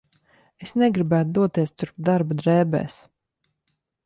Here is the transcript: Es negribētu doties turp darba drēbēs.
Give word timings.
Es 0.67 0.71
negribētu 0.83 1.35
doties 1.39 1.75
turp 1.83 2.01
darba 2.09 2.39
drēbēs. 2.41 2.97